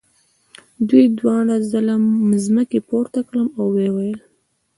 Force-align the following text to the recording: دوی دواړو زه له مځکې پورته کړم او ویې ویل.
دوی 0.87 1.05
دواړو 1.19 1.55
زه 1.69 1.79
له 1.87 1.95
مځکې 2.29 2.79
پورته 2.89 3.19
کړم 3.27 3.47
او 3.57 3.65
ویې 3.73 3.89
ویل. 3.95 4.19